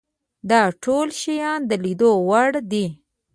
[0.49, 2.85] دا ټول شیان د لیدلو وړ دي.